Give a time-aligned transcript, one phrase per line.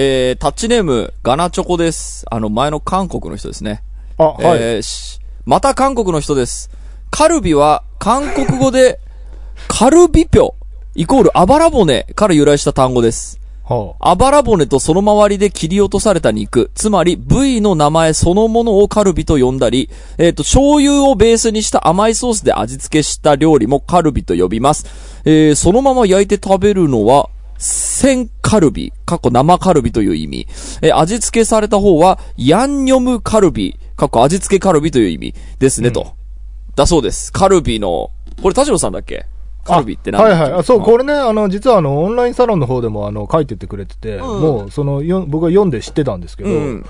[0.00, 2.24] えー、タッチネーム、ガナチョコです。
[2.30, 3.82] あの、前の韓国の人ですね。
[4.16, 4.62] あ、はい。
[4.62, 6.70] えーしまた韓国の人です。
[7.10, 9.00] カルビは、韓国語で、
[9.66, 10.54] カルビピョ、
[10.94, 13.40] イコールあばら骨から由来した単語です。
[13.64, 24.86] はあばら骨とその周りで切り落とされた肉、つまり部位の名前そのものをカルビと呼んだり、えっ、と、醤油をベースにした甘いソースで味付けした料理もカルビと呼びます。
[25.24, 30.46] えーそのまま焼いて食べるのは、鮮カルビ、過去生カルビという意味。
[30.80, 36.12] えー味付けされた方は、ヤンニョムカルビ、過去味付けカルビという意味ですね、と。
[36.76, 37.32] だそうです。
[37.32, 38.10] カルビの、
[38.42, 39.26] これ田代さんだっけ？
[39.64, 40.12] カルビってい。
[40.12, 40.22] 何？
[40.22, 40.52] はいはい。
[40.52, 46.86] あそう、これね、あの、実はあの、オンラインサロンの方でも、あの、書いてってくれてて、もう、その、よ僕は読んで知ってたんですけど、うん。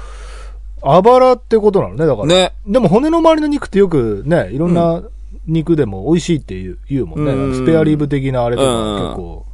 [0.82, 2.27] あばらってことなのね、だから。
[2.28, 2.52] ね。
[2.66, 5.02] でも骨の周りの肉ってよくね、いろんな
[5.46, 7.32] 肉でも美味しいって言う言うもんね。
[7.32, 9.44] うんスペアリブ的なあれとかうん結構。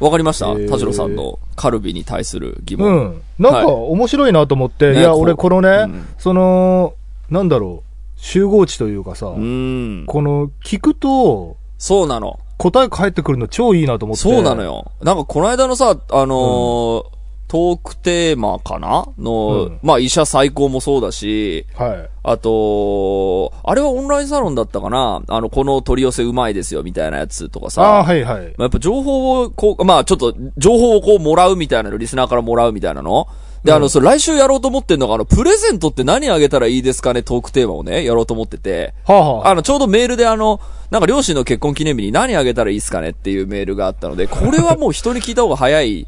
[0.00, 0.48] わかりました？
[0.48, 2.98] えー田代さんのカルビに対する疑う問。
[3.06, 3.22] ん。
[3.38, 6.94] なんかはい面白いなと思って、いや、俺このね、うんその、
[7.30, 10.04] なんだろう、集合値というかさ、うん。
[10.06, 12.38] この、聞くと、そうなの。
[12.58, 14.22] 答え返ってくるの超いいなと思って。
[14.22, 14.62] そうなの。
[14.62, 14.90] よ。
[15.02, 17.04] なんかこの間のさ、あのー
[17.50, 19.08] トークテーマかな？
[19.18, 22.08] の、うんまあ医者最高もそうだし、はい。
[22.22, 25.20] あと、あれはオンラインサロンだったかな？
[25.26, 27.82] あの、この取り寄せうまいですよみたいなやつとかさ。
[27.82, 28.44] あはいはい。
[28.50, 33.26] まあやっぱ情報をこう、まあちょっと、情報をこうもらうみたいなの、リスナーからもらうみたいなの。
[33.64, 37.24] で、あの、それ来週やろうと思ってんのが、あの、プレゼントって何あげたらいいですかね？
[37.24, 38.94] トークテーマをね、やろうと思ってて。
[39.04, 43.10] はあ、はあ、あの、ちょうどメールであの、なんか両親の結婚記念日に何あげたらいいですかね？
[43.10, 46.06] っていうメールがあったので、これはもう人に聞いた方が早い。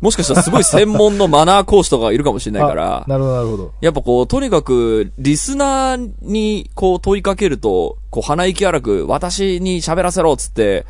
[0.00, 3.04] もしかしたらすごい専門のマナー講師とかがいるかもしれないからあ。
[3.06, 3.72] なるほど、なるほど。
[3.80, 10.86] やっぱこう、とにかく、リスナーにこう問いかけると、こう鼻息荒く、私に喋らせろっつって、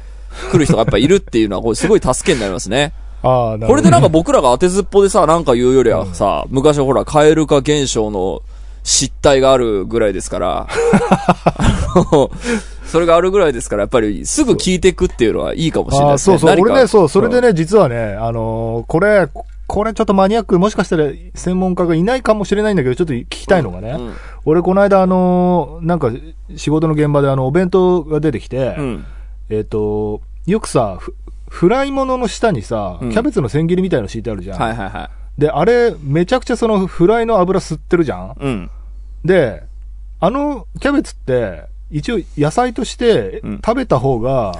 [0.52, 2.92] 来る人がやっぱいるっていうのは、これすごい助けになりますね。
[3.22, 3.66] ああ、なるほど。
[3.66, 8.42] これでなんか僕らが当てずっぽでさ、なんか言うよりはさ、昔ほら、カエル化現象の
[8.82, 12.30] 失態があるぐらいですから、 あの
[12.86, 16.38] それがあるぐらいですから、やっぱりすぐ聞いていくっていうのはいいかもしれないですね。
[16.38, 16.60] そうそう。
[16.60, 19.28] 俺ね、そう、それでね、実はね、あのーこれ、
[19.66, 21.04] これちょっとマニアック、もしかしたら
[21.34, 23.90] 専門家がいないかもしれないんだけど、ちょっと聞きたいのがね。
[23.98, 24.14] うん
[24.46, 26.10] 俺、この間、あのーなんか、
[26.56, 29.04] 仕事の現場で、あの、お弁当が出てきて、うん。
[29.50, 31.14] えっ、と、よくさ、フ
[31.48, 34.58] フライ物の下にさ、うんキャベツの千切りみたいの敷いてあるじゃん。
[34.58, 38.32] はいはいはで、あれ、めちゃくちゃそのフライの油吸ってるじゃんい。
[38.40, 38.70] うん。
[39.24, 39.62] で、
[40.20, 44.52] あのキャベツって、一応野菜としてうん食べた方が、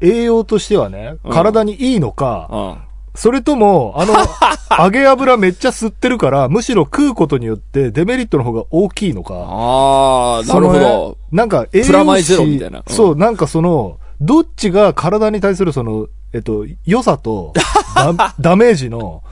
[0.00, 2.88] 栄養としてはね、うん体にいいのか、うん。
[3.14, 4.14] それとも、あの、
[4.78, 9.34] 揚げ油めっちゃ吸ってるから、むしろ食うことによってデメリットの方が大きいのか。
[9.34, 11.18] ああ、なるほど。
[11.32, 17.54] なんか栄養士プラマイゼロみたいなうんそう、なんかその、どっちが体に対するその、えっと、良さと
[18.16, 19.22] ダ、ダメージの、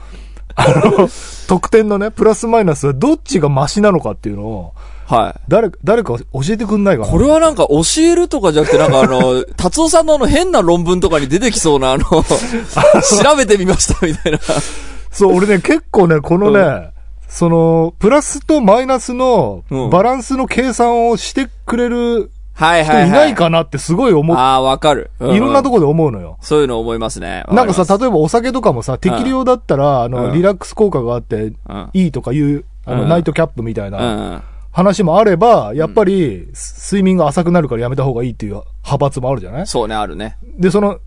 [0.57, 1.09] あの、
[1.47, 4.73] 得点のね、プラスマイナスはどっちがマシなのかっていうのを、
[5.05, 5.41] はい。
[5.47, 12.25] 誰、誰か教えてくんないかなこれはなんか教えるとかじゃなくて、なんかあの、 達夫さんのあの変な論文とかに出てきそうなあの、調
[13.37, 14.39] べてみましたみたいな。
[15.11, 16.93] そう、俺ね、結構ね、このね、う
[17.29, 23.07] その、プラスとマイナスのうんバランスの計算をしてくれる人はいはいはい。
[23.07, 25.11] いないかなってすごい思っ、ああ、わかる。
[25.19, 26.37] ういろんなところで思うのよ。
[26.41, 27.43] そういうの思いますね。
[27.51, 34.41] なんかさ、わ例えばお酒とかもさ、適量だったら、あの、うんリラックス効果があって、うんいいとかいう、あの、うんナイトキャップみたいな
[34.71, 36.47] 話もあれば、やっぱり、
[36.89, 38.53] 睡眠が浅くなるからやめた方がいいっていう
[38.83, 39.63] 派閥もあるじゃなうん。
[39.63, 39.67] い？
[39.67, 40.37] そうね、あるね。
[40.57, 40.97] で、その、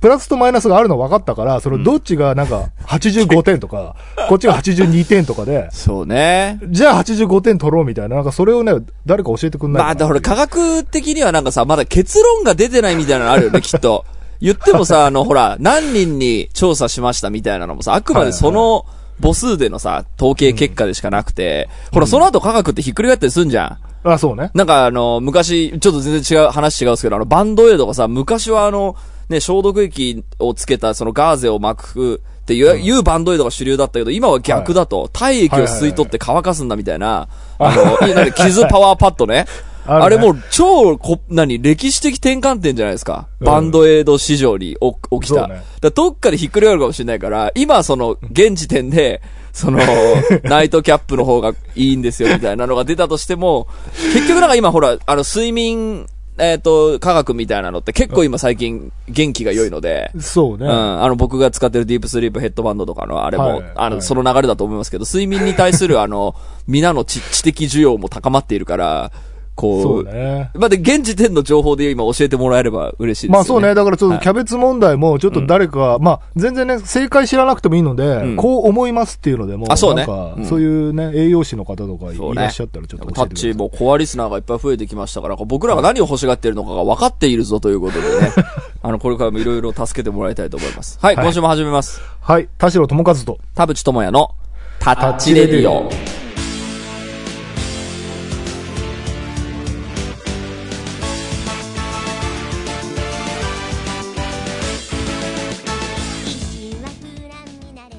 [0.00, 3.96] プラスとマイナスがあるの分かったから、そのどっちがなんか85点とか、
[4.28, 6.60] こっちが82点とかで、そうね。
[6.68, 8.74] じゃあ85点取ろうみたいな、なんかそれをね、
[9.06, 14.04] 誰か教えてくんないまあ、だから科学的にはなんかさ、まだ結論が出てないみたいなのあるよね、 きっと。
[14.40, 18.86] 言ってもさ、あの、ほら、何人に調査しましたみたいなのもさ、あくまでその
[19.20, 24.08] 母数でのさ、統計結果でしかなくて、ほら、その後科学ってひっくり返ったりすんじゃん。
[24.08, 24.50] あ、そうね。
[24.54, 28.94] なんかあの、昔、ちょっと全然違う、話違うんですけど、あの、バンドエイドがさ、昔はあの、
[29.28, 37.28] ね、消毒液をつけたそのガーゼを巻くっていう、いうバンドエイドが主流だったけど、今は逆だと、体液を吸い取って乾かすんだみたいな、
[37.58, 38.10] あの、い。
[38.10, 39.44] いなんか傷パワーパッドね。
[39.84, 40.04] あるね。
[40.04, 43.28] あれもう超こ、何、歴史的転換点じゃないですか。
[43.40, 43.46] うん。
[43.46, 45.40] バンドエイド市場にお起きた。
[45.40, 45.62] そうね。
[45.82, 49.20] だどっかでひっくり返るかもしれないから、今その、現時点で、
[49.52, 49.80] その、
[50.44, 53.66] ナイトキャップの方がいいんですよ、みたいなのが出たとしても、
[54.14, 56.06] 結局なんか今ほら、あの、睡眠、
[56.38, 60.66] えっ、と、科学みたいなのって結構今最近元気が良いので、そうね。
[60.66, 61.02] うん。
[61.02, 66.34] あの、僕が使ってるディープスリープヘッドバンドとかの、あれも、はいあの、はいその流れだと思いますけど、睡眠に対する、あの、
[66.66, 69.12] 皆の知知的需要も高まっているから、
[69.58, 70.50] こそうう、ね。
[70.54, 73.32] まあ、で、現時点の情報で今教えてもらえれば嬉しいですよね。
[73.32, 73.74] まあそうね。
[73.74, 83.34] だからちょっはいとキャベツ問題も、ちょっと誰か、まあ全然ね、正解知らなくてもいいので、んこう思いますっていうのでも、あそうねなんかうんそういうね、栄養士の方とかいらっしゃったらちょっとタッ。
[83.34, 88.32] チもコアリスナーがいっぱい増えてきましたから、僕らが何を欲しがっているのかが分かっているぞということでね。
[88.80, 90.98] あの、これからもいろいろ助けてもらいたいと思います。
[91.02, 92.00] はい、はい今週も始めます。
[92.20, 92.48] はい。
[92.58, 94.34] 田代智和と、田淵智也の
[94.78, 96.27] タッチレディオ。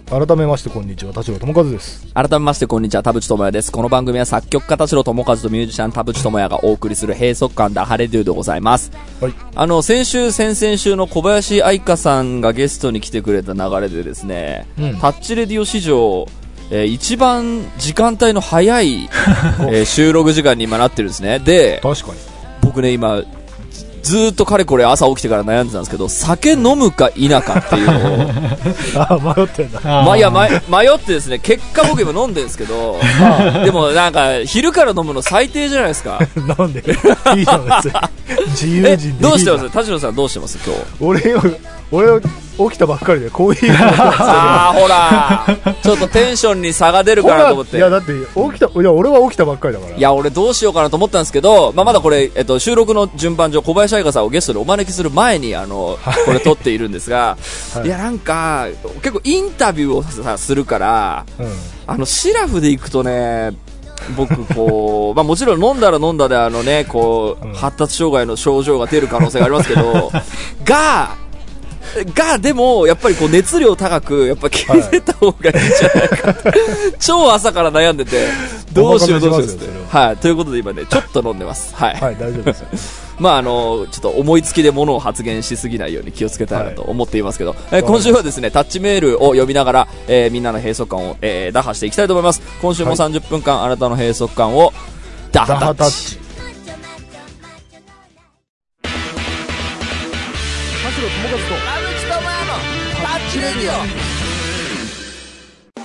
[0.09, 2.07] 改めましてこんにちは、田代智和です。
[2.15, 3.71] 改めましてこんにちは、田淵智也です。
[3.71, 8.91] この番組は作曲家田代智和とミュージシャン田淵智也がお送りする閉塞感ダハレデューでございます。
[9.21, 9.33] はい。
[9.53, 16.27] あの、先週、先々週の小林愛香さんがゲストに来てくれた流れでですね、うんタッチレディオ史上、
[16.71, 19.03] えー一番時間帯の早い、
[19.69, 21.37] えー収録時間に今なってるんですね。
[21.37, 22.17] で、確かに。
[22.61, 23.21] 僕ね、今、
[24.01, 28.29] ずっとかれこれ朝起きてから悩んでたんですけど、酒飲むか否かっていうのを、
[29.27, 29.79] あ、迷ってんだ。
[29.83, 32.97] まあ、いや、ま、迷ってですね、結果僕今飲んでるんですけど、
[33.63, 36.19] でもなんか、昼から飲むの最低じゃないですか。
[36.57, 36.79] なんで
[37.35, 37.93] いいじゃん、別に。
[38.49, 39.69] 自由え人でいい、どうしてます？
[39.69, 40.57] 田代さんどうしてます？
[40.65, 40.81] 今日。
[41.01, 41.41] 俺今、
[41.91, 45.45] 俺起きたばっかりで、コーヒーあー、ほら、
[45.81, 47.77] ちょっとテンションに差が出るほかなと思って。
[47.77, 49.95] いや、だって、起きた、いや、俺は起きたばっかりだから。
[49.95, 57.37] いや、俺どうしようかなと思ったんですけど、まあ、まだこれ、えっと、収録の順番上、小林愛香さんをゲストでお招きする前に、あの、 これ撮っているんですが、
[57.73, 58.67] はいい、や、なんか、
[59.01, 61.47] 結構インタビューをさ、するから、うん。
[61.87, 63.51] あの、シラフで行くとね、
[64.15, 70.11] 僕、こう、 まあもちろん飲んだら飲んだで、あのね、こう、うん発達障害の症状が出る可能性がありますけど、
[70.63, 71.15] が、
[72.13, 76.51] が、でも、やっぱりこう熱量高く、やっぱ消せた方がいいんじゃないかって、
[76.99, 78.27] 超朝から悩んでて、
[78.73, 80.17] どうしようどうしようってはい。
[80.17, 81.73] ということで今ね、ちょっと飲んでます。
[81.75, 81.95] はい。
[81.95, 82.67] はい、大丈夫ですよ。
[83.19, 92.41] まああの、ちょっと思いつきで物を発言しすぎないように気をつけたいなと思っていますけど、えー今週はですね、タッチメールを読みながら、えーみんなの閉塞感を、えー打破していきたいと思います。
[92.61, 94.71] 今週もはい30分間、あなたの閉塞感を
[95.31, 95.65] 打ダ破タッチ。
[95.65, 96.19] ハタッチ。
[100.81, 101.58] 田代智和と、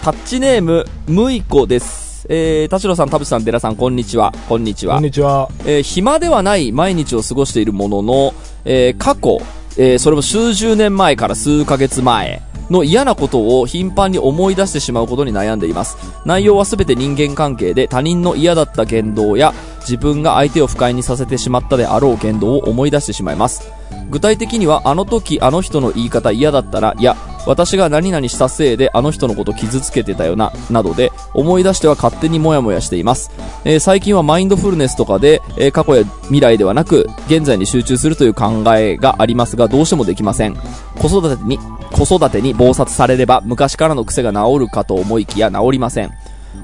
[0.02, 2.26] タッチネーム、むいこです。
[2.30, 4.32] えー、田代さん、田淵さん、寺さん、こんにちは。
[4.48, 5.04] こんにちはこん。
[5.04, 5.50] にちは。
[5.66, 9.40] えー暇ではない毎日を過ごしているものの、えー過去、
[9.76, 15.98] えーそれも数十年前から数ヶ月前の嫌なことを頻繁に思い出してしまうことに悩んでいます。
[16.24, 23.70] 内容はすべて人間関係で他人の嫌だった言動や自分が相手を不快にさせてしまったであろう言動を思い出してしまいます。
[24.08, 33.30] 具体的にはあの時あの人の言い方嫌だったな、いや、私が何々したせいであの人のこと傷つけてたよな、などで思い出しては勝手にモヤモヤしています。
[33.64, 40.56] えー最近はマインドフルネスとかで、えー過去や未来ではなく、現在に集中するという考えがありますが、どうしてもできません。
[40.98, 41.58] 子育てに、
[41.92, 46.10] 子育てに暴殺されれば昔からの癖が治るかと思いきや治りません。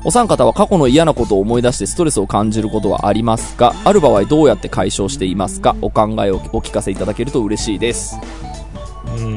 [0.05, 8.19] お三方は過去の嫌なことを思い出してストレスを感じることはありますかある場合どうやって解消していますかお考えをお聞かせいただけると嬉しいです。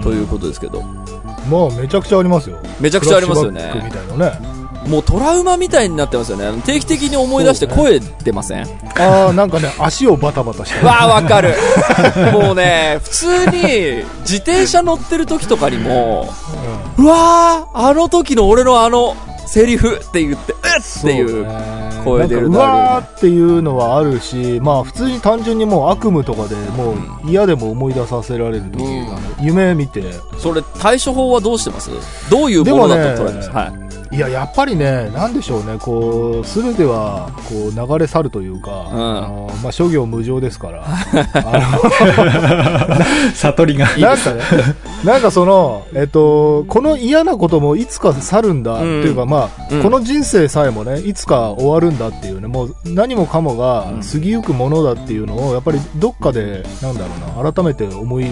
[0.04, 0.84] ということですけど。
[1.50, 2.60] まあ、めちゃくちゃありますよ。
[2.80, 4.54] めちゃくちゃありますよねみたいなね。
[4.88, 6.62] もうトラウマみたいになってますよね。
[6.63, 8.68] 定期的に思い出して声出ません、
[9.00, 10.86] ああ、なんかね、足をバタバタしてる。
[10.86, 11.56] わあ、わかる。
[12.34, 16.34] もうね、普通に自転車乗ってる時とかにも、
[16.98, 19.16] うわあ、あの時の俺のあの
[19.54, 21.45] セリフって言って、うっっていう。
[22.04, 26.98] 声出るなんかうなわーっていうのはあるし、まあ普通に単純にもう悪夢とかでもう
[27.30, 29.45] 嫌でも思い出させられる時、うん。
[29.45, 30.02] 夢見て、
[30.40, 31.92] それ対処法はどうしてます？
[32.31, 33.50] どういうものだと捉えます？
[33.50, 33.82] ねはい。
[34.14, 38.74] いや、やっぱりね、なんでしょうね、こう、すべては、こう、流れ去るというか、ん。
[38.74, 38.78] あ
[39.28, 40.86] のまあ、諸行無常ですから、
[43.34, 43.88] 悟りが。
[43.98, 44.42] なんかね、
[45.04, 49.00] なんかその、えっと、この嫌なこともいつか去るんだ、うん。
[49.00, 49.82] っていうか、まあ、うん。
[49.82, 57.08] この人生さえもね、いつか終わるんだっていうね、もう何もかもが過ぎゆくものだっていうのを、やっぱりどっかで、なんだろ
[57.40, 58.28] うな、改めて思い、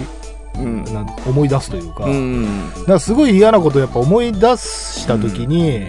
[0.58, 0.84] うん。
[0.84, 2.70] なん思い出すというか、うん。
[2.74, 5.88] だからすごい嫌なことをやっぱ思い出したときに、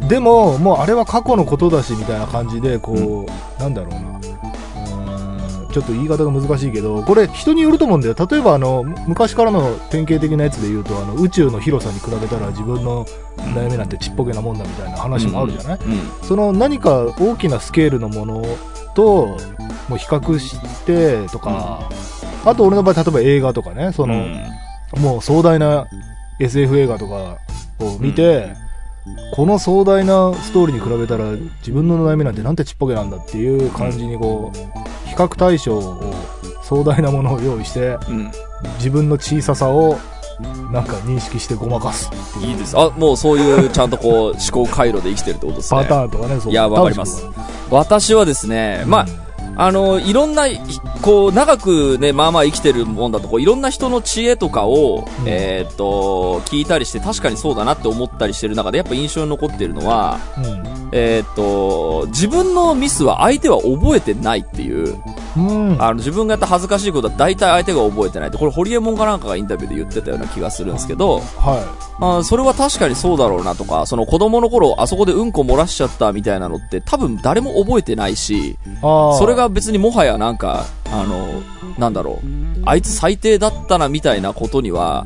[0.00, 3.26] でも、もうあれは過去のことだしみたいな感じで、こ
[3.58, 4.18] う、なんだろうな。
[5.70, 8.14] ちょっと言い方が難しいけど、これ人によると思うんだよ。
[8.18, 13.04] 例えばあの、む昔からの典型的なやつで言うと、あの、宇宙の広さに比べたら自分の
[13.36, 16.26] 悩みなんてちっぽけなもんだみたいな話もあるじゃない、うん。
[16.26, 18.44] その何か大きなスケールのもの
[18.94, 19.36] と、
[19.88, 21.88] もう比較してとか、
[22.48, 24.26] あと俺の場合、例えば映画とかね、その、
[24.96, 25.86] もう壮大な
[26.40, 27.38] SF 映画とか
[27.78, 28.54] を見て、
[29.32, 36.14] この壮大なストーリーに比べたら自分の悩みなんてなんてちっぽけなんだっていう感じにこう、比較対象を
[36.62, 38.30] 壮大なものを用意して、うん。
[38.78, 39.98] 自分の小ささを
[40.72, 42.78] なんか認識してごまかすいいです。
[42.78, 45.80] あ、もうそういうちゃんとこう思考回路で生きてるってことですね。
[45.82, 47.24] パターンとかね、そういや、わかります。
[47.70, 49.06] 私はですね、まあ、
[49.58, 60.20] あの、いろんな、ひこう、長くね、まあまあ生きてるもんだと、こう、いろんな人の知恵とかを、うんえーっと、聞いたりして、確かにそうだなって思ったりしてる中で、やっぱ印象に残ってるのは、
[60.92, 64.96] えーっと、自分のミスは相手は覚えてないっていう、
[65.36, 65.70] うん。
[65.72, 65.82] うん。
[65.82, 78.56] あの、自分がやった恥ずかしいことは大体相手が覚えてないって、これ、ホリエモンかなんかがインタビューで言ってたような気がするんですけど、はあーそれは確かにそうだろうなとか、その子供の頃、あそこでうんこ漏らしちゃったみたいなのって、多分誰も覚えてないし、い。
[78.82, 79.18] ああ。
[79.18, 81.42] それが別にもはやなんか、あの、
[81.78, 82.26] なんだろう、
[82.64, 85.04] あいつ最低だったなみたいなことには、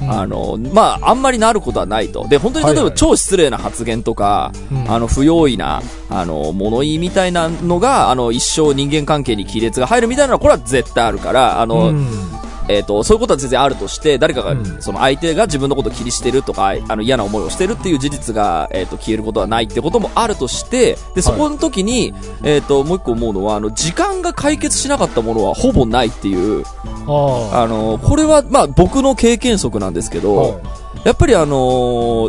[0.00, 2.26] うん、あの、まあ、あんまりなることはないと。
[2.28, 2.98] で、本当に例えばはいはい。
[2.98, 4.90] 超失礼な発言とか、うん。
[4.90, 12.39] あの、不用意な、あの、物言いみたいなのが、あの、一生人間関係に亀裂が入るみたいなのは、これは絶対あるから、あの、うん
[12.70, 26.64] えっ、と、そういうことは全然あるとして、誰かが、うんその相手が自分のことを気にしてるとか、あの嫌な思いをしてるっていう事実が、えっ、と、消えることはないってこともあるとして、で、そこの時に、えっ、と、もう一個思うのは、あの、時間が解決しなかったものはほぼないっていう、
[27.06, 30.20] ああの、これは、まあ、僕の経験則なんですけあ。
[30.22, 31.56] ど、はいやっぱりあの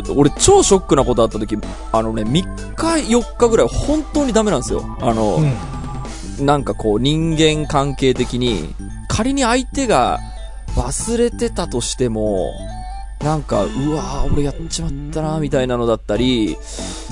[0.00, 1.58] ー俺超ショックなことあった時、
[1.92, 4.96] あのね、3日4日ぐらい本当にダメなんですよ。
[5.00, 6.46] あの、うん。
[6.46, 8.74] なんかこう人間関係的に、
[9.08, 10.20] 仮に相手が
[10.76, 12.52] 忘れてたとしても、
[13.22, 16.56] なんか、うわー俺やっちまったなみたいなのだったり、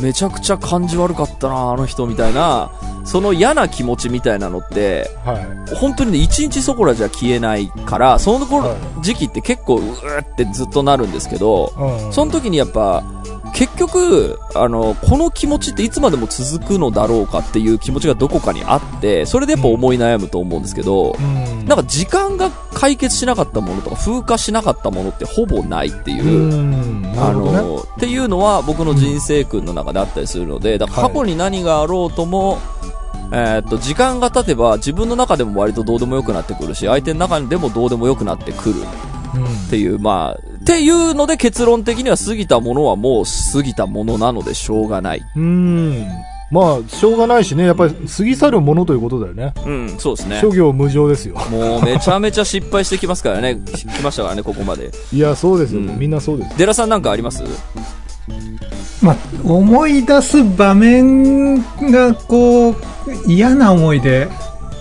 [0.01, 2.73] めちゃくちゃ感じ悪かったなあの人みたいな、
[3.05, 5.39] その嫌な気持ちみたいなのって、は
[5.71, 5.75] い。
[5.77, 12.13] 本当にね、一日そこらじゃ消えないから、その頃、は時期って結構、うーってずっとなるんですけど、うん。
[12.13, 13.05] その時にやっぱ、
[13.55, 21.65] 結局、あの、この気持ちっていつまでも続くのだろうかっていう気持ちがどこかにあって、それでやっぱ思い悩むと思うんですけど、うん。
[21.67, 27.03] なんか時間が解決しなかったものとか風化しなかったものってほぼないっていうう、ん。
[27.03, 27.33] なあ。
[27.33, 32.59] の、っていうのは僕の人生訓の中であったりするので、だから過去に何があろうとも、
[33.33, 38.81] えーっと、時間が経てば自分の中でも割とどうでもよくなってくるし、相手の中でもどうでもよくなってくる
[39.35, 45.23] うんっていう、まあ、っていうので結論的には過ぎたものはもう過ぎたものなのでしょうがない。
[45.35, 46.07] うん。
[46.51, 47.65] まあ、しょうがないしね。
[47.65, 49.55] やっぱり過ぎ去るものということだよね。
[49.65, 50.51] うん、そうですね諸。
[50.51, 51.37] 行無常ですよ。
[51.51, 53.57] もうめちゃめちゃ失敗してきますからね。
[53.73, 54.91] き来ましたからね、ここまで。
[55.13, 55.81] いや、そうですよ。
[55.81, 56.59] うんみんなそうです。
[56.59, 57.45] デラさんなんかあります？
[59.01, 61.57] まあ、思い出す場面
[61.91, 62.77] が、こう、
[63.27, 64.29] 嫌な思い出、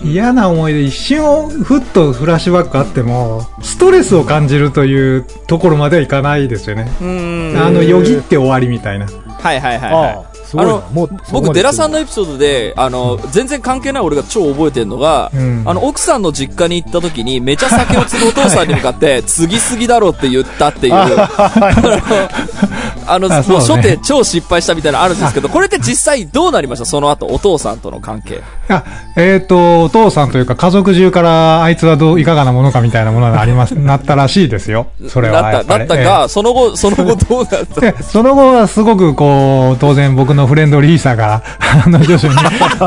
[0.02, 6.90] 嫌な思い出、一瞬ふっとフラッシュバックあっても、ストレスを感じるというところまではいかないですよね。
[7.00, 9.06] うんあの、よぎって終わりみたいな。
[9.06, 10.30] はいはいはい、はい。
[10.52, 20.94] あのもう、僕、デラさんの、のエピソードで、あの、全然関係ない俺が超覚えてるのが、うんあの、奥さんの実家に行った時に、めちゃ酒を継ぐお父さんに向かって、継ぎすぎだろって言ったっていう、
[23.12, 26.84] あの、あもう初手超失敗したみたいなのあるんですけど、これって実際どうなりました？
[26.84, 28.42] その後、お父さんとの関係。
[28.68, 28.84] あ、
[29.16, 34.88] えっ、と、お父さんというか家族中からあいつはどう、いかがなものかみたいなものがあります、なったらしいですよ。
[35.08, 35.88] それはだった、やっぱり。
[35.88, 38.02] だったが、その後、その後どうなった？
[38.02, 41.42] その後はすごくこう、当然僕のフレンドリーさが、
[41.84, 42.34] あの、徐々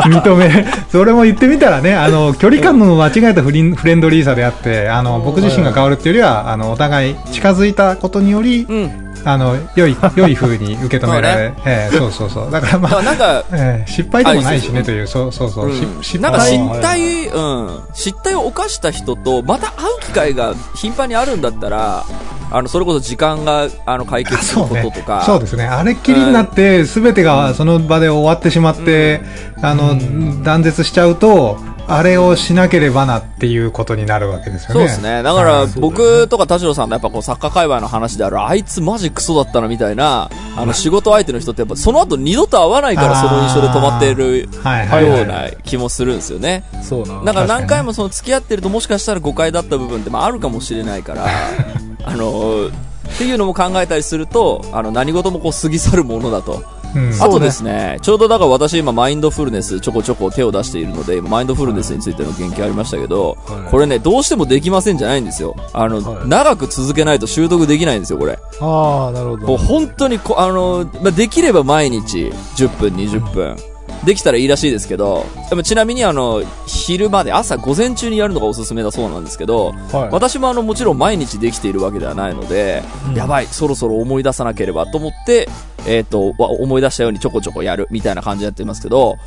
[0.06, 9.13] に認め、それも言ってみたらね、あの、距離感の間違えたフリンフレンドリーさであって、あの、僕自身が変わるっていうよりは、あの、お互い近づいたことにより、うん。
[9.26, 12.52] あの、良い、良い風に受け止められ、そうええそうそうそう。
[12.52, 15.72] だからまあ、なんか、ええ失敗でもないしねあという、そうそうそう。
[15.72, 22.04] しうん失なんか敗失態、うん、失態を犯した人と、また会う機会が頻繁にあるんだったら、
[22.52, 25.66] あの、それこそ時間が、あの、解決することとか、そうですね。
[25.66, 29.22] あれっきりになって、すべてがその場で終わってしまって、
[29.62, 31.58] あの、断絶しちゃうと、
[31.88, 34.74] あれをしなければなっていうことになるわけですよね。
[34.74, 35.22] そうですね。
[35.22, 46.64] だからはい、僕とか田代さんのやっぱこう、サッカー界隈の話である、あいつマジクソだったなみたいな、あの、仕事相手の人ってやっぱ、その後二度と会わないからその印象で止まっていはいはいような気もするんですよね。
[46.82, 47.22] そうな。
[47.24, 51.26] だから何回もその付き合ってるともしかしたら誤解だった部分ってまああるかもしれないから、
[52.06, 56.64] あの、っていうのも考えたりすると、あの、何事もこう過ぎ去るものだと。
[56.96, 65.56] うんあとですね、ちょうどだから私今マインドフルネスちょこちょこ手を出しているので、今マインドフルネスについての言及ありましたけど、はいこれね、どうしてもできませんじゃないんですよ。
[65.74, 68.38] あの、はい長く続けないと習得できないんですよ、これ。
[68.60, 69.48] ああ、なるほど。
[69.48, 73.73] もう本当にこ、あの、まあ、できれば毎日10分、20分。
[74.06, 80.10] できたらいいらしいですけど、でもちなみにあの、昼まで朝午前中にやるのがおすすめだそうなんですけど、はい。
[80.12, 83.16] 私もあの、もちろん毎日できているわけではないので、うん。
[83.16, 85.48] やばい、そろそろ思い出さなければと思って、
[85.86, 89.18] えっ、と、わ思い出したようにちょこちょこやるみたいな感じでやってますけど、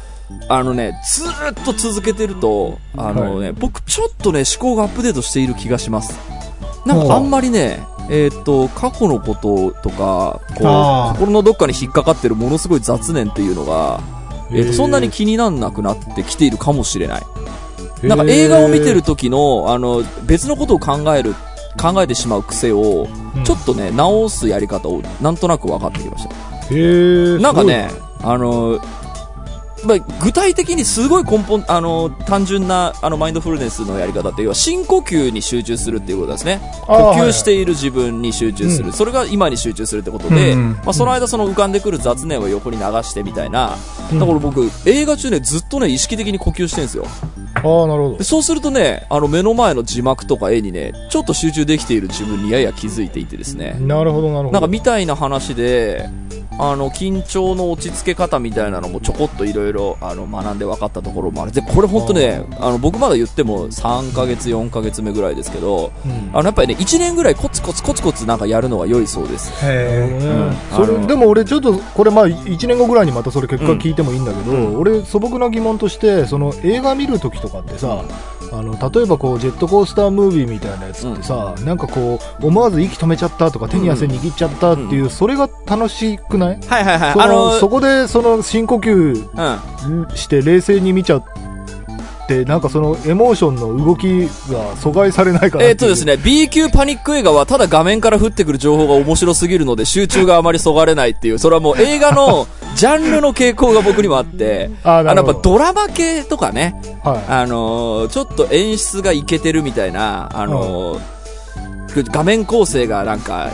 [0.49, 6.19] あのね、ずーっと続けてると、あのね、僕ちょっとね、思考がアップデートしている気がします。
[6.85, 14.01] なんかあんまりね、えっ、と、過去のこととか、こう、心のどっかに引っかかってるものすごい雑念っていうのが、
[14.53, 17.23] えっ、と、そんなに気になんなくなってきているかもしれない。
[18.03, 21.35] なんか映画を見てる時の、あの、別のことを考える、
[21.81, 23.45] 考えてしまう癖を、うん。
[23.45, 26.35] ちょっとね、直すやり方を、なんとなく分かってきました。
[26.71, 27.41] へー。
[27.41, 27.91] なんかね、
[28.23, 28.81] あの、
[29.87, 36.61] まあ、具体的にすごい根本、あの、単純な、あの、マインドフルネスのやり方っていうのは、深呼吸に集中するっていうことですね。
[36.87, 38.89] 呼吸している自分に集中する。
[38.89, 43.77] うんそれが今に集中するってことで、うんまあ、その間その浮かんでくる雑念を横に流してみたいな。
[44.11, 47.07] うんだから僕、映画中ね、ずっとね、意識的に呼吸してるんですよ。
[47.55, 48.25] ああ、なるほどで。
[48.25, 53.77] そうするとね、あの、目の前の字幕とか絵にね、ちょっと集中できている自分にやや気づいていてですね。
[53.81, 54.51] なるほど、なるほど。
[54.53, 56.09] なんかみたいな話で、
[56.59, 61.53] あの、緊張の落ち着け方みたいなのもちょこっといろいろ、あの、学んで分かったところもある。
[61.53, 66.31] で、これほんとね、あの、僕まだ言っても3ヶ月、4ヶ月目ぐらいですけど、うん。
[66.33, 69.53] あの、やっぱりね、1年ぐらいコツコツコツコツなんかやるのが良いそうです。
[69.65, 70.87] へねうん。
[70.87, 74.79] それでも俺ちょっとこれまあ1年後ぐらいにまたそれ結果聞いてもいいんだけど、うん。
[74.79, 78.05] 俺素朴な疑問としてその映画見るときとかってさ
[78.53, 87.13] あの例えばこうジェットコースタームービーみたいなやつってさ、なんかこう思わず息止めちゃったとか手に汗握っちゃったっていう、それが楽しくない、はいはいはい。
[87.13, 89.29] そあの、のそこでその深呼吸
[89.87, 90.17] うん。
[90.17, 91.25] して冷静に見ちゃっ
[92.27, 106.75] てなんかそのエモーションの動きが阻害されないかなえーっとですね、B 級パニック映画はただ画面から降ってくる情報が面白すぎるので集中があまりそがれないっていう、それはもう映画の ジャンルの傾向が僕にもあって、あのやっぱドラマ系とかね、
[107.05, 111.01] はあのーちょっと演出がいけてるみたいな、あのー
[112.13, 113.51] 画面構成がなんか、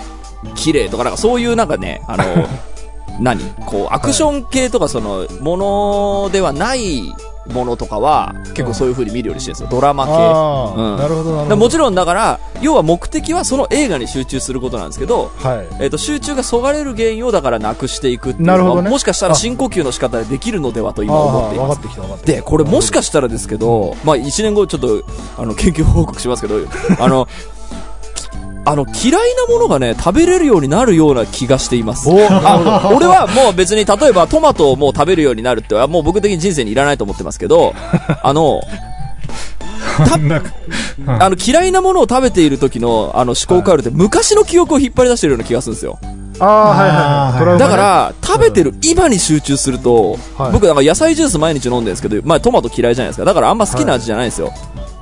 [0.56, 2.46] 綺麗とか、なんかそういうなんかね、あのー
[3.20, 3.42] 何？
[3.66, 7.12] こう、アクション系とかその、ものではない
[7.46, 9.68] ものとかは、結構そういう風に見るようにしてるんですよ。
[9.70, 10.12] ドラマい、系。
[10.12, 10.96] うん。
[10.96, 11.56] なるほどなるほど。
[11.56, 15.82] もちろんだから、要は目的はその映画に集中することなんですけど、はい。
[15.82, 18.90] えっ、と、集中がそがれる原因をだからなくしていくっていうのは、なるほどね。
[18.90, 22.24] もしかしたら深呼吸の仕方でできるのではと今思っています。
[22.24, 25.04] で、これもしかしたらですけど、まあ1年後ちょっと、
[25.36, 26.56] あの、研究報告しますけど、
[27.00, 27.26] あの、
[28.64, 32.08] あの、嫌いなものがね、食べれるようになるような気がしています。
[32.08, 37.74] おなるほどあ、 俺はもう別に、例えばトマトをもう食べるようになるっては、もう僕的に人生にいらないと思ってますけど、
[38.22, 38.60] あの、
[41.06, 45.98] あの、嫌いなものを食べている時の、あの、思考回路って昔の記憶を引っ張り出してるような気がするんですよ。
[46.38, 53.24] ああ、はいはいだから、食べてる今に集中すると、はい僕なんか野菜ジュース毎日飲んでるんですけど、まあトマト嫌いじゃないですか。
[53.24, 54.52] だからあんま好きな味じゃないんですよ。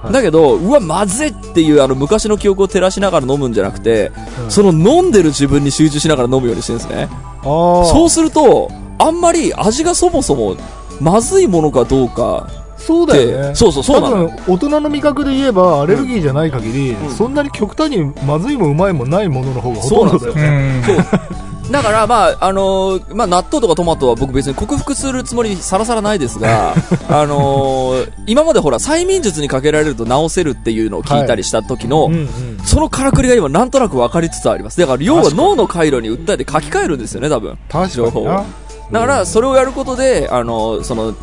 [0.03, 4.13] はいだけど、うわ、まずいっていうあの昔の記憶を照らしながら飲むんじゃなくて、
[4.45, 7.09] うんその飲んでる自分に集中しながら飲むようにしてるんですね。
[7.43, 10.57] そうすると、あんまり味がそもそも
[11.01, 13.55] まずいものかどうかそうって、だよね。
[13.55, 14.03] そうそうそう。
[14.03, 20.61] 多分、大人の味覚で言えば、アレルギーじゃない限り、うんそんなに極端にまずいもうまいもないものの方がほそうなんですよとんどだよ。
[20.61, 20.97] うんそう。
[21.71, 26.75] だから、まあ、あのーまあ、納豆とかトマトは僕別に克服するつもりさらさらないですが、
[27.09, 32.29] あのー今までほら、催眠術にかけられると治せるっていうのを聞いたりした時の、うんうん。
[32.65, 34.79] そのからくりが今なんとなく分かりつつあります。
[34.81, 37.57] だから、要は脳の回路に訴えて書き換えるんですよね、多分。
[37.69, 38.25] 確かにな情報を。
[38.25, 41.15] だから、それをやることで、あのーその、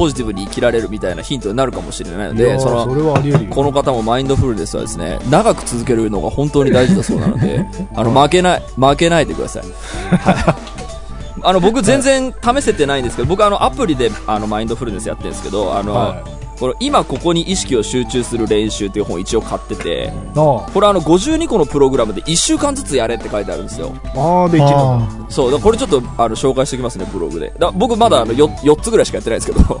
[0.00, 2.86] ポジティブに生きられるみたいなヒントになるかもしれないので、その。
[2.86, 9.62] この方もマインドフルネスはですね、長く続けるのが本当に大事だそうなので、 あの、負けない、負けないでください。
[10.16, 10.54] はい。
[11.42, 16.24] あの、僕全然試せてないんですけど、僕あの、アプリで、あの、マインドフルネスやってるんですけど、あの、は
[16.60, 23.94] この今ここに意識を集中する練習っていう本を一応買ってて、あこれあの、52個のプログラムで1週間ずつやれって書いてあるんですよ。
[24.14, 24.74] あああ、で、1年。
[24.76, 27.50] あそう、これちょっと、あの、紹介しておきますね、ブログで。
[27.58, 29.80] だ僕まだあの、4, 4つぐらいしかやってないですけど、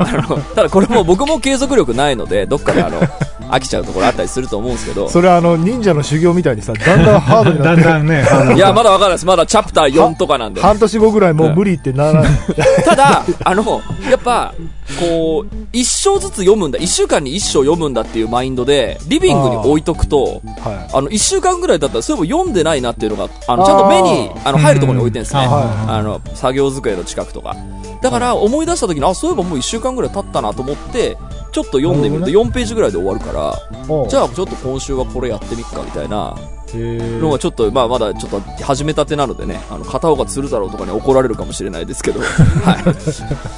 [0.00, 3.00] あの、ただこれも僕も継続力ないので、どっかであの、
[3.48, 9.26] 飽きちゃうところあったりすると思うんですけど、それはあの、忍者の修行みたいにさ、だんだんハードになだって、 んだんね、いや、まだわかんないです。
[9.26, 10.60] まだチャプター4とかなんで。
[10.60, 12.32] 半年後ぐらいもう無理ってならない。
[12.84, 14.52] ただ、あの、やっぱ、
[14.98, 20.94] こう、一章ずつ読むんだ、一週間に一章読むんだっていうマインドで、リビングに置いとくと、はい。
[20.94, 25.46] あの、一週間ぐらいだったら、そういえば読んでないなっていうのが、あの、ちゃんと目に、あの、入るところに置いてるんですね。
[25.46, 27.56] あの、作業机の近くとか。
[28.00, 31.18] だから、思い出した時に、あ、そういえばもう一週間ぐらい経ったなと思って、
[31.52, 42.20] ちょっと読んでみるとな4ページぐらいで終わるから、じゃゃあちょっと今週はこれやってみっかみたいなあ、のがちょっと、まあまだちょっと始めたてなのでね、あの、片方が鶴太郎とかに怒られるかもしれないですけど、
[42.64, 42.74] は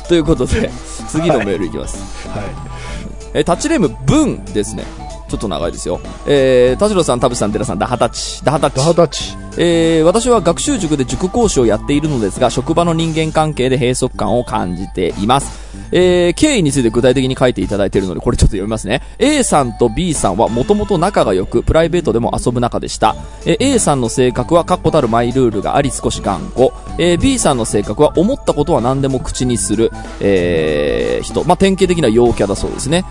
[0.05, 0.09] い。
[0.09, 0.70] ということで、
[1.09, 2.29] 次のメールいきます。
[2.29, 2.44] はい。
[3.35, 4.85] え、タッチネーム、ブンですね。
[5.30, 6.00] ちょっと長いですよ。
[6.26, 8.44] えー、田代さん、田淵さん、寺さん、ダハタッチ。
[8.44, 8.76] ダハタッチ。
[8.76, 9.36] ダハタッチ。
[9.56, 15.70] えー、私は学習塾で塾講師をやっているのですが、職場の人間関係で閉塞感を感じています。
[15.92, 19.02] えー、経緯について具体的に書いていただいているので、これちょっと読みますね。
[19.18, 23.16] A さんと B さんはもともと仲が良く、プライベートでも遊ぶ仲でした。
[23.44, 26.70] えー A さんの性格は確固たるマイルールがあり少し頑固。
[26.98, 29.90] えー B さんの性格は思ったことは何でも口にする、
[30.20, 31.44] えー人。
[31.44, 33.04] まあ、典型的な陽キャだそうですね。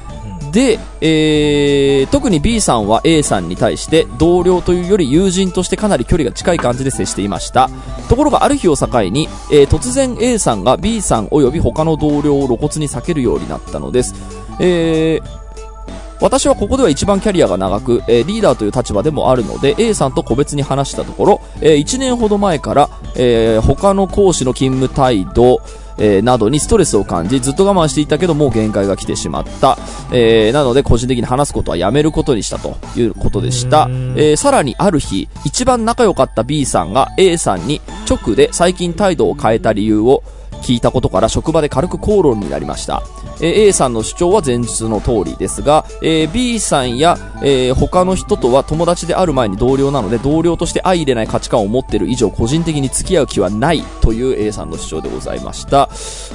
[0.52, 7.70] で、えー、特に B さんは A さんに対して同僚というより友人としてかなり距離が近い感じで接していました。
[8.08, 14.16] ところがある日を境に、えー突然 A さんが B さん及び他の同僚を露骨に避けるようになったのです。
[14.60, 15.40] えー
[16.22, 25.62] 私はここでは一番キャリアが長く、えーリーダーという立場でもあるので、A さんと個別に話したところ、え1年ほど前から、えー他の講師の勤務態度、
[26.00, 29.78] えーなどにストレスを感じ、ずっと我慢していたけどもう限界が来てしまった。
[30.12, 33.88] えーなので個人的に話すことはやめることにしたということでした。
[33.90, 40.24] えーさらにある日、一番仲良かった B さんが A さんに直で最近態度を変えた理由を
[40.60, 43.04] 聞いたことから職場で軽く口論になりました。
[43.42, 55.90] えー A さんの主張は前述の通りですが、えー B さんや、えー他の人とは友達である前に同僚なので同僚として相入れない価値観を持っている以上個人的に付き合う気はないという A さんの主張でございました。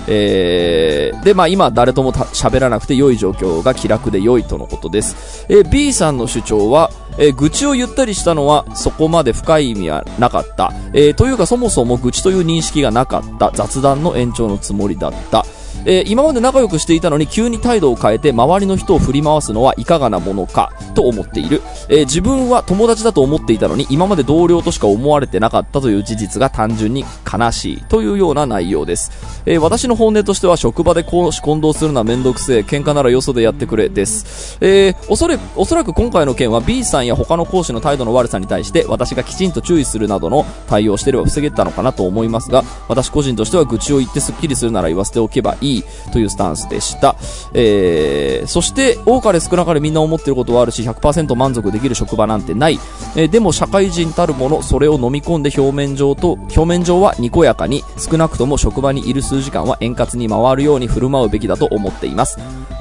[0.09, 5.47] えーで、まあ今誰とも喋らなくて良い状況が気楽で良いとのことです。
[5.49, 10.73] えー B さんの主張は、えー愚痴を言ったりしたのはそこまで深い意味はなかった。
[10.93, 15.45] えーというかそもそも愚痴という認識がなかった雑談の延長のつもりだった。
[15.87, 29.11] えー今まで仲良くしていたのに急に態度を変えて周りの人を振り回すのはいかがなものかと思っている、えー自分は友達だと思っていたのに今まで同僚としか思われてなかったという事実が単純に悲しいというような内容です、
[29.47, 45.74] えー私の本音としては職場で公私混同するのはめんどくせえ喧嘩ならよそでやってくれです、えーおそれおそらく今回の件は B さんや他の講師の態度の悪さに対して私がきちんと注意するなどの対応していれば防げたのかなと思いますが私個人としては愚痴を言ってスッキリするなら言わせておけばいい
[46.13, 47.17] というスタンスでした、
[47.55, 52.79] えーそして多かれ少なかれみんな思っていることはあるし100%満足できる職場なんてない、
[53.17, 62.39] えーでも社会人たるものそれを飲み込んで表面上と表面上はにこやかに少なくとも職場にいる数時間は円滑に回るように振る舞うべきだと思っています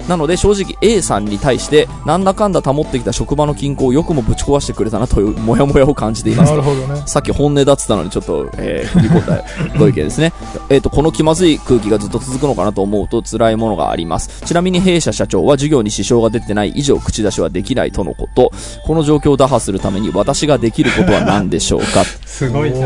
[0.08, 7.04] なので正直 A さんに対してなんだかんだ保ってきた職場の均衡をよくもぶち壊してくれたなというモヤモヤを感じていますなるほどね。
[7.06, 9.44] さっき本音だっつったのにちょっと、えー、振り込んだ
[9.80, 10.34] ご意見ですね。
[10.70, 14.42] えっ、と、この気まずい空気がずっと続くのかなと思うと辛いものがあります。
[14.46, 18.52] ちなみに弊社社長は授業に支障が出てない以上口出しはできないとのこと。
[18.86, 22.04] この状況を打破するために私ができることは何でしょうか？
[22.26, 22.78] すごいな。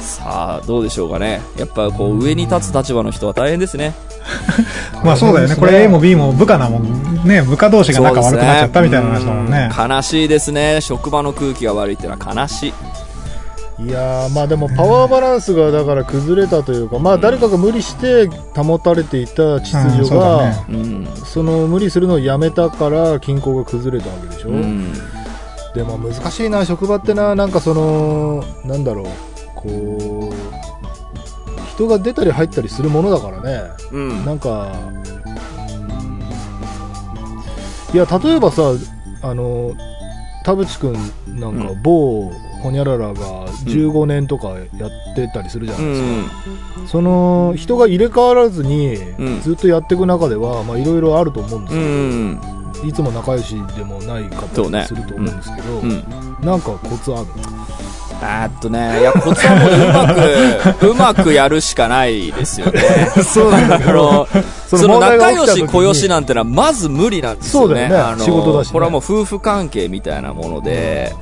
[0.00, 1.40] さあ、どうでしょうかね。
[1.58, 3.94] やっぱこう上に立つ立場の人は大変ですね。
[5.04, 5.56] まあそうだよね。
[5.56, 7.42] これ A も B も部下なもんね。
[7.42, 9.70] 部下同士が仲悪くなっちゃったみたいな話だもんね。
[9.76, 10.80] うん悲しいですね。
[10.80, 12.72] 職場の空気が悪いっていうのは悲しい。
[13.82, 21.06] いやーまあでもパワーバランスがだから崩れたというか、まあ誰かが無理して保たれていた秩うん序がそうだね、うん。
[21.24, 24.92] その無理するのをやめたから均衡が崩れたわけでしょ、うん。
[25.74, 29.06] でも難しいな職場ってななんかそのなんだろう
[29.54, 30.34] こう
[31.70, 33.62] 人が出たり入ったりするものだからね
[33.92, 34.24] うん。
[34.26, 35.00] なんかうん
[37.92, 38.62] いや例えばさ
[39.22, 39.72] あの
[40.44, 40.92] 田淵君
[41.26, 46.88] なんかう某ホニャララが15年とかやってたりするじゃなういですか、ん。
[46.88, 52.88] その人が入れ替わらずにうんずっとやっていく中ではまあいろいろあると思うんですうけど、ん。
[52.88, 56.04] いつも仲良しでもないかったそうねりすると思うんですけど、うん。
[56.42, 57.26] なんかコツある？
[58.22, 62.80] あーっとね、いや、コツはもううまく、うまくやるしかないですよね。
[63.24, 64.28] そうなんだあの、
[64.66, 67.68] その仲良し小良しなんてのはまず無理なんですよね。
[67.68, 71.14] そうだよねあの仕事だしねこれはもう夫婦関係みたいなもので、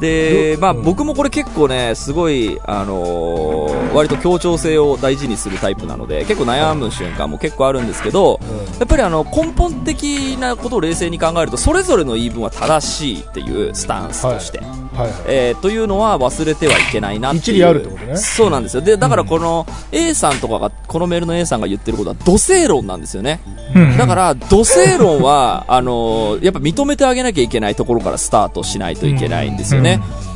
[0.00, 8.38] で、まあうん僕もこれ結構ね、すごい、あのー割と協調性を大事にするタイプなので、結構悩む瞬間も結構あるんですけど、
[8.78, 14.58] やっぱりあの根本的なことを冷静に考えると、それぞれの言い分は正しいっていうスタンスとして。
[14.58, 14.68] はい。
[14.68, 18.16] はいえーというのは忘れてはいけないなっていう一理あるってことね。
[18.16, 18.80] そうなんですよ。
[18.82, 23.40] でだからこの A さんとかがこのメールの A さんが言ってることは土星論なんですよね。
[23.74, 23.96] うん。
[23.96, 29.89] だから土星論はあのーやっぱ認めてあげなきゃいけないところからスタートしないといけないんですよね、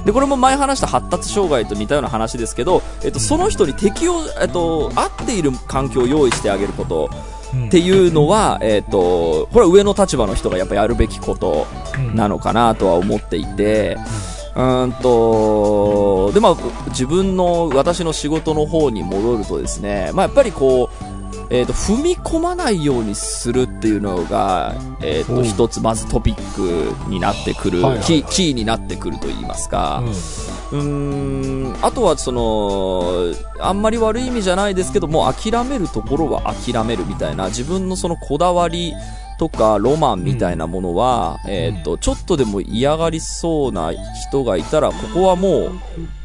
[0.05, 7.11] でこれも前話した発達障害と似たような話ですけど、えっと、その人に適応、えっと、合っている環境を用意してあげること
[7.55, 7.67] うん。
[7.69, 11.67] っていうのは、えっと、これは上の立場の人がやっぱやるべきこと
[12.15, 13.97] なのかなとは思っていて、
[14.55, 16.57] うーんと、で、まあ、
[16.89, 21.04] 自分の、私の仕事の方に戻るとですね、まあ、やっぱりこう、
[21.51, 25.45] えっ、と、踏み込まないようにするっていうのが、えっ、と、おう。
[25.45, 28.07] 一つまずトピックになってくる、はいはいはい。
[28.07, 30.03] キー、キーになってくると言いますか、
[30.73, 30.81] うん。
[30.81, 38.95] うーん、あとはその、あんまり悪い意味じゃないですけども、諦めるところは諦めるみたいな、自分のそのこだわり
[39.39, 45.73] とかロマンみたいなものは、えーっと、ちょっとでも嫌がりそうな人がいたら、ここはもう、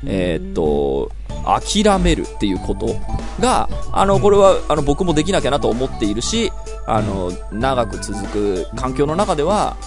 [0.05, 1.11] えーっと、
[1.45, 2.95] 諦めるっていうこと
[3.39, 6.51] が、あの、これは、あの、僕もできなきゃなと思っているし、
[6.85, 9.77] あの、長く続く環境の中では、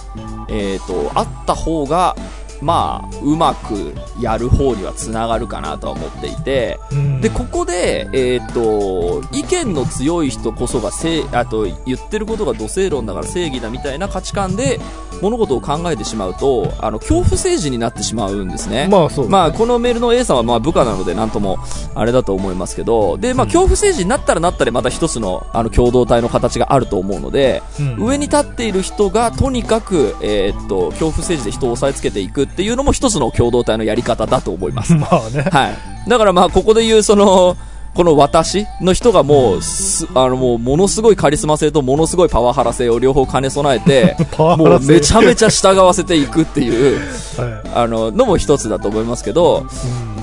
[0.49, 2.15] えーっと、あった方が、
[2.61, 14.77] まあ、うまくやる方にはつながるかなとは思っていて、うんで、ここで、えーっと、意見の強い人こそが正、あと、言ってることが土星論だから正義だみたいな価値観で
[15.21, 18.89] 物事を考えてしまうと、あの、恐怖政治になってしまうんですね。
[18.91, 19.29] まあそう。
[19.29, 21.59] まあ、このメールの A さんはまあ部下なのでなんとも
[21.95, 34.93] あれだと思いますけど、で、まあ、恐怖政治になったらなったでまた一つのあの共同体の形があると思うので、うん上に立っている人がとにかく、えーっと、恐怖政治で人を押さえつけていくっていうのも一つの共同体のやり方だと思います。
[34.97, 35.47] まあね。
[35.49, 35.93] はい。
[36.07, 37.55] だからまあ、ここで言うその、
[37.93, 46.99] この私の人がもう、す、あのもう、ものすごいカリスマ性とものすごいパワハラ性を両方兼ね備えて、 もうめちゃめちゃ従わせていくっていう、
[47.37, 49.67] はあの、のも一つだと思いますけど、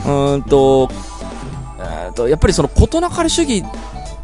[0.04, 0.90] うーんと、
[1.78, 3.64] えーっと、やっぱりその事なかれ主義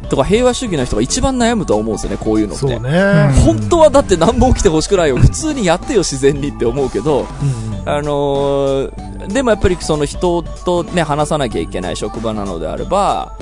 [0.09, 2.57] とか平和主義の人が一番悩むとは思うんですよね、こういうのい。
[2.57, 2.67] って。
[2.67, 3.33] そうね。
[3.45, 5.17] 本当はだって何も起きてほしくないよ。
[5.17, 13.33] 普通にやってよ、自然にって思うけど、うんあのーでもやっぱりその人とね、話さなきゃいけない職場なのであれば、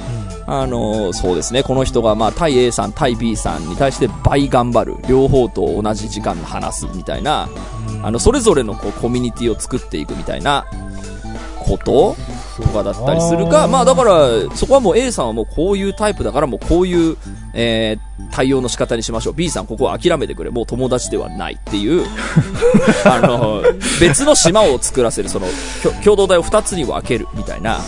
[0.48, 4.98] あのーそうですね、この人がまあ対 A さん、対 B さんに対して倍頑張る。
[5.08, 7.50] 両方と同じ時間で話すみたいな、
[8.02, 10.66] あの、それぞれのこうコミュニティを作っていくみたいな
[11.60, 12.16] こと
[12.62, 17.18] とかだったりするか、まあだから、そこはもう A さんはもうこういうタイプだからもうこういう、
[17.54, 19.34] えー対応の仕方にしましょう。
[19.34, 20.50] B さんここは諦めてくれ。
[20.50, 22.06] もう友達ではないっていう、
[23.06, 23.62] あの、
[24.00, 25.48] 別の島を作らせる、その、
[26.04, 27.80] 共同体を二つに分けるみたいな。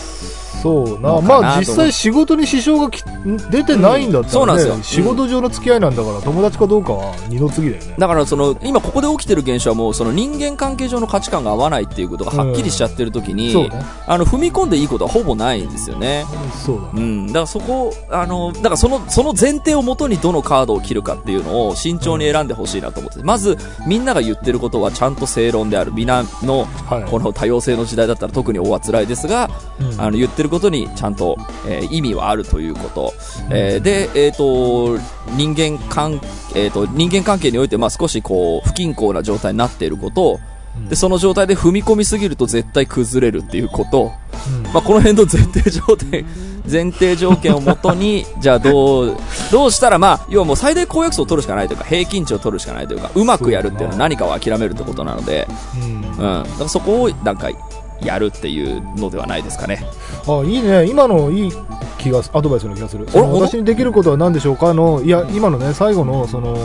[0.62, 1.20] そうな。
[1.20, 3.02] まあ実際仕事に支障がき
[3.50, 7.94] 出てないんだったらね、うんそうなんですよ仕事上の付き合いなんだから友達かどうかは二の次だよね。
[7.98, 13.82] だからその、今ここで起きてる現象はもうその人間関係上の価値観が合わないっていうことがはっきりしちゃってる時に、そうね。
[14.06, 16.24] あの、踏み込んでいいことはほぼないんですよね。
[16.64, 16.90] そうだね。
[16.94, 17.26] うん。
[17.28, 25.92] だからそこ、あの、だからその、その前提をもとにどのカードを切るかっていうのを慎重に選んでほしいなと思って、まず、みんなが言ってることはちゃんと正論である。
[25.92, 27.10] 皆の、はい。
[27.10, 33.14] この多様性の時代だったら特に大は辛いですが、うんあの、言ってることにちゃんと、えー意味はあるということ。
[33.50, 34.98] えーで、えっ、と、
[35.36, 36.20] 人間関、
[36.54, 40.40] えっ、と、人間関係において、まあ少しこう、不均衡な状態になっていること、
[40.88, 44.12] で、その状態で踏み込みすぎると絶対崩れるっていうこと、
[44.48, 44.72] うん。
[44.72, 46.24] まあ、この辺の前提条件、
[46.70, 49.16] 前提条件をもとに、 じゃあどう、
[49.50, 55.48] どうしたら、まあ、要はもう最大公約数を取るしかないというか、平均値を取るしかないというか、うまくやるっていうのは何かを諦めるってことなので、
[55.82, 55.90] うん。
[55.92, 56.42] うん。
[56.44, 57.48] だからそこを、なんか、
[58.02, 59.84] やるっていうのではないですかね。
[60.26, 61.52] あいいね今のいい
[61.98, 66.56] 気がすアドバイスの気がする私にできることは何でしょうかのいや今のね最後のその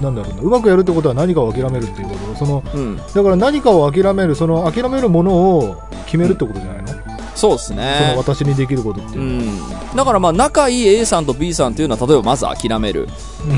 [0.00, 2.96] なんだろうなうまくやるってことは何かを諦めるっていうことそのうん。
[2.96, 6.88] だから何かを諦めるその諦めるものを決めるってことじゃないの、
[7.34, 8.14] そうですそのね。
[8.16, 9.96] 私にできることっていううん。
[9.96, 13.08] だからまあ、仲いい A さんと B さんっていうのは、例えばまず諦める。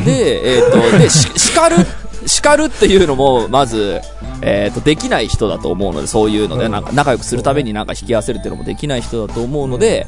[0.05, 1.77] で、えっ、と、で、し叱る、
[2.27, 4.01] 叱るっていうのも、まず、
[4.43, 6.73] えっ、と、できない人だと思うので、そういうので、うん。
[6.73, 10.07] なんか仲良くするためになんか引き合わせるっていうのもできない人だと思うので、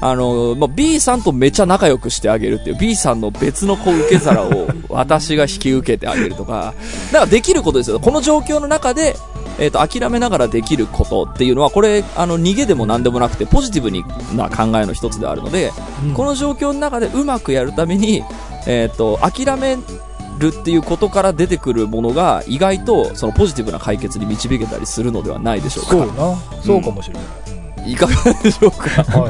[0.00, 6.74] あの、まあ、B さんとめちゃ仲良くしてあげるっていう、B さんの別のこう受け皿を 私が引き受けてあげるとか、
[7.12, 8.00] だからできることですよ。
[8.00, 9.16] この状況の中で、
[9.58, 15.72] えっ、と、諦めながらできることっていうのは、これ、あの、逃げでも何でもなくて、ポジティブにな考えの一つであるので、
[16.04, 16.14] うん。
[16.14, 18.22] この状況の中でうまくやるために、
[18.66, 19.78] えっ、と、諦め
[20.38, 25.90] るっていうことから出てくるものが、意外と、そのポジティブな解決に導けたりするのではないでしょうか。
[25.90, 26.14] そうな。
[26.62, 27.20] そうかもしれな
[27.86, 29.04] い、いかがでしょうか。
[29.16, 29.28] うんは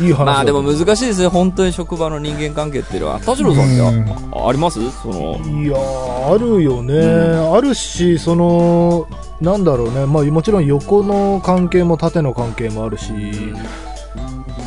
[0.00, 3.20] いいい話だまあでも難しいですね、本当に職場の人間関係っていうのは。
[3.20, 4.44] 田代さんってうん。
[4.44, 4.80] ああります？
[5.02, 9.06] その、いやーあるよね、うあるしその
[9.40, 13.12] なんだろうね、まあ、もちろん横の関係も縦の関係もあるし、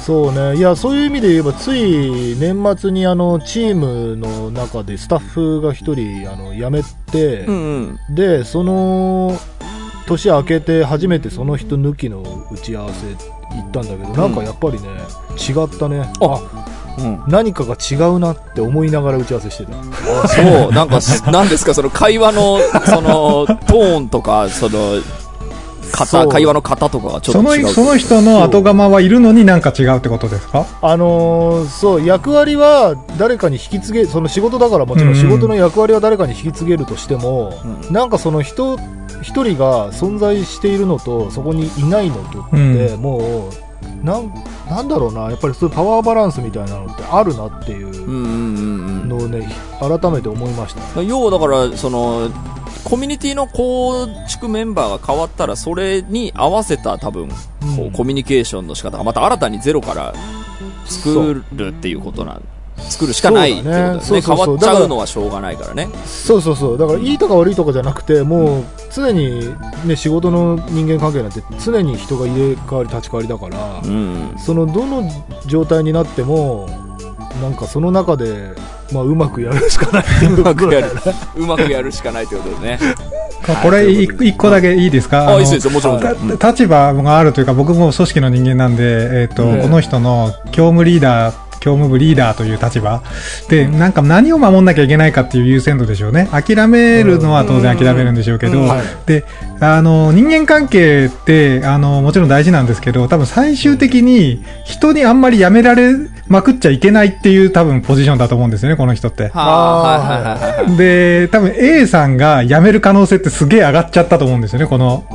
[0.08, 0.56] そうね。
[0.56, 8.16] いやそういう意味で言えばつい年末にあのチームの中でスタッフが1人あの辞めて、うんうん。
[8.16, 9.38] でその
[10.06, 13.06] 年明けて初めてその人抜きの打ち合わせ
[13.58, 14.88] 行ったんだけど、なんかやっぱりね
[15.38, 16.00] 違ったね。
[16.00, 17.24] ああうん。
[17.28, 19.78] 何かが違うなって思いながら打ち合わせしてた。
[19.78, 21.00] あそう、なんか、
[21.32, 24.96] なんですか、その会話の、その、トーンとか、その、
[25.92, 27.68] 型、会話の型とかがちょっと違う。
[27.68, 30.66] その人の後釜はいるのになんか違うってことですか？
[30.82, 38.78] あのーそう、役割は誰かに引き継げ、その仕事だからもちろうんん仕事の役割は誰かに引き継げるとしても、うんなんかその人、
[39.22, 44.32] 一人が存在しているのと、そこにいないのとって、もう、なん、
[44.70, 49.10] なんだろうな、やっぱりそういうパワーバランスみたいなのってあるなっていううんうんうんうん。
[49.10, 51.08] のをね、改めて思いましたね。
[51.08, 52.30] 要はだから、その、
[52.84, 57.36] コミュニティの構築メンバーが変わったら、それに合わせた多分、こ
[57.88, 60.14] うコミュニケーションの仕方がまた新たにゼロから
[60.86, 62.44] 作るっていうことなん
[62.78, 64.22] 作るしかないってことだよね。
[64.22, 65.90] 変わっちゃうのはしょうがないからね。
[66.06, 66.78] そうそうそう。
[66.78, 68.64] だから、いいとか悪いとかじゃなくて、もう、
[68.94, 69.50] 常に、
[69.86, 74.36] ね、仕事の人間関係なんて、常に人が入れ替わり立ち替わりだから、うん。
[74.38, 75.10] その、どの
[75.48, 76.68] 状態になっても、
[77.42, 78.52] なんかその中で、
[78.94, 81.22] まあ、うまくやるしかないっていううまくやることだよね。。
[81.36, 82.80] うまくやるしかないってことですね。
[83.64, 85.28] これ一一個だけいいですか？
[85.28, 85.96] あ、いのいですよ、もちろん。
[85.96, 93.02] もちろんた立場があるというか、僕も組織の人間なんで、えっ、と、うんこの人の教務リーダー、教務部リーダーという立場
[93.50, 96.30] で、なんか何を守んなきゃいけないかっていう優先度でしょうね。
[96.32, 99.26] 諦めるのは当然諦めるんでしょうけど、うんはいで、
[99.60, 105.94] あの、人間関係って、あの、もちろん大事なんですけど、多分最終的に人にあんまりやめられ
[106.30, 109.30] まくっちゃいけないっていう多分ポジションだと思うんですよね、この人って。
[110.78, 115.06] で、多分 A さんが辞める可能性ってすげえ上がっちゃったと思うんですよね、この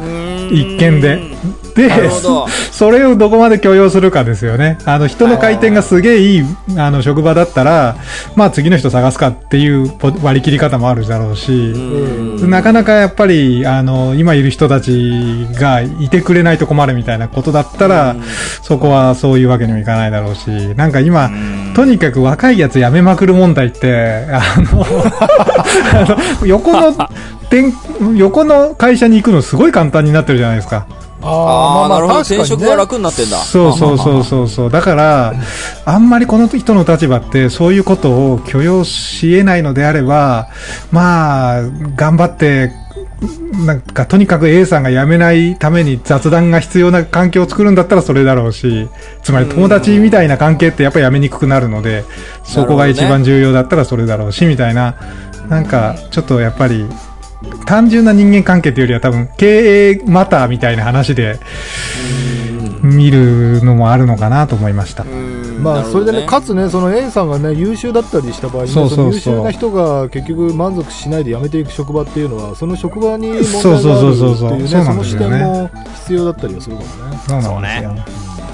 [0.50, 1.20] 一件で。
[1.74, 1.90] で
[2.70, 4.78] それをどこまで許容するかですよね。
[4.84, 6.44] あの、人の回転がすげえいい、
[6.76, 7.96] あの、職場だったら、
[8.36, 18.16] まあ次の人探すかっていうポ割り切り方もあるだろうし、うんなかなかやっぱり、あの、今いる人たちがいてくれないと困るみたいなことだったら、
[18.62, 21.30] そこはそういうわけにもいかないだろうし、なんか今、
[21.74, 24.86] とにかく若いやつ辞めまくる問題って、あの、
[25.94, 26.88] あの横の、
[27.52, 27.72] 転
[28.16, 30.86] 横の会社に行くのすごい簡単になってるじゃないですか。
[31.22, 32.20] ああ、なるほど。
[32.20, 33.38] 転職が楽になってんだ。
[33.38, 34.70] そうそうそうそうそう。
[34.70, 35.34] だから、
[35.84, 40.48] あんまりこの人の立場って、そういうことを許容し得ないのであれば、
[40.90, 41.62] まあ、
[41.96, 42.72] 頑張って、
[43.64, 48.88] なんか、とにかく A さんが辞めないために雑談が必要な環境を作るんだったらそれだろうし、
[49.22, 52.04] つまり友達みたいな関係ってやっぱり辞めにくくなるので、
[52.42, 54.96] そこが一番重要だったらそれだろうし、みたいな、
[55.48, 56.86] なんか、ちょっとやっぱり、
[57.66, 61.38] 単純な人間関係っていうよりは多分経営マターみたいな話で
[62.82, 65.04] 見るのもあるのかなと思いました。
[65.04, 77.18] まあ、それでね、かつ、つね、その A さんがね、優秀だったりした場合にね、そうそうそうの優秀な人が結局満足しないで辞めていく職場っていうのは、その職場に問題そうそうがあるってそうそういうね、そうその視点も必要だったりはするかもね。
[77.28, 77.90] そうなんですよ。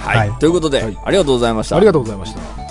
[0.01, 1.77] はい、はいということで、はいありがとうございました。
[1.77, 2.68] ありがとうございました。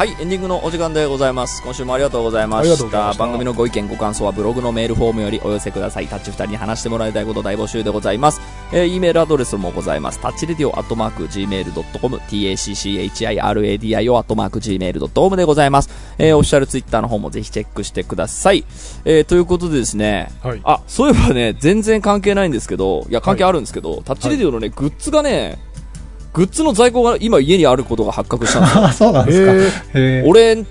[0.00, 1.62] はい、エンディングのお時間でございます。
[1.62, 3.12] 今週もありがとうございました。
[3.12, 6.06] 番組のご意見、ご感想はブログのメールフォームよりお寄せください。
[6.06, 8.40] タッチ二人に話してもらいたいこと大募集でございます。
[8.72, 10.18] えー、E メールアドレスもございます。
[10.18, 15.90] タッチレディオアットマーク Gmail.com、tacchiradio アットマーク Gmail.com でございます。
[16.16, 18.64] えー、オフィシャルツイッターの方もぜひチェックしてください。
[19.04, 25.58] えー、ということでですね、はいあ、そういえばね、全然関係ないんですけど、いや、関係あるんですけど、タッチレディオのね、グッズがね、
[26.32, 28.84] グッズの在庫が今家にあることが発覚したんですよ。
[28.86, 29.52] あ、そうなんですか。
[29.98, 30.64] へー俺、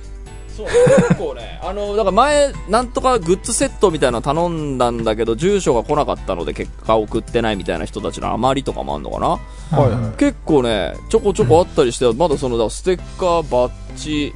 [0.59, 9.39] そう、結構ね、 あの、だから前、なんとかグッズセットみたいなの頼んだんだけど、住所が来なかったので結果送ってないみたいな人たちの余りとかもあんのかなは
[9.87, 14.33] いはい結構ね、ちょこちょこあったりして、まだその、だステッカー、バッジ、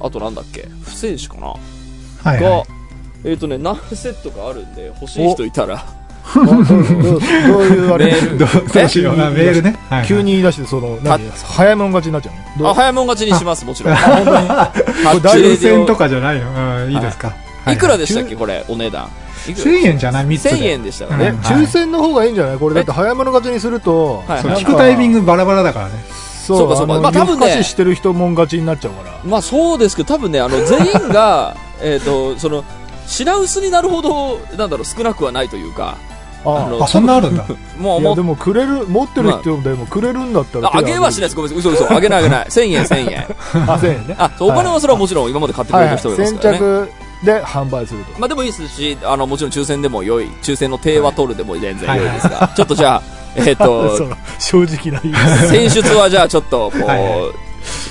[0.00, 2.64] あとなんだっけ、不戦士かな、がはいはい。、
[3.24, 5.84] えっ、とね、何セットかあるんで、欲しい人いたら、
[6.34, 6.40] ど
[7.58, 8.12] ういうあれ？
[8.36, 9.20] どうしよう。
[9.20, 9.76] あメールね。
[10.06, 11.28] 急に言い出して、その、何？
[11.30, 13.94] 早いもん勝ちになっちゃうあ、早いもん勝ちにします、もちろん。
[13.94, 17.32] 抽選 とィかじゃないのうん、いいですか？
[17.66, 19.08] オいくらでしたっけ、これ、お値段？
[19.48, 20.50] いくら1000円じゃない ?3 つで。
[20.52, 21.28] 1000円でしたかね。
[21.28, 22.58] うん抽選の方がいいんじゃない？
[22.58, 25.94] これだって早いもの勝ちにすると、聞くタイミングバラバラだからね。
[26.46, 29.16] そうかそうかまあ多分ねしてる人もん勝ちになっちゃうから。
[29.24, 32.64] まあそうですけど、多分ね、あの、 全員が、えっと、その、
[33.06, 35.96] 品薄になるほど、なんだろう、少なくはないというか、
[36.44, 37.44] ああそんなあるんだ。
[37.78, 41.36] もう、もう、でもくれる持ってる人でもくれるんだったらああげはしないです。
[41.36, 41.72] ごめんなさい。
[41.72, 41.94] 嘘嘘。
[41.94, 42.46] あげないあげない。
[42.50, 43.26] 1000円、1000円。
[43.68, 46.58] あ1000円ね あ、そう、お金はそれはもちろん今まで買ってくれはいはいた人います先からね。
[46.58, 53.02] 着で販売するとまあでもいいですし、あの、もちろん抽選でも良い、抽選の定は取るでも全然良いですが、ちょっとじゃあ、
[53.36, 57.32] えっそと、の正直な言い方選出はじゃあちょっと、こう、はいは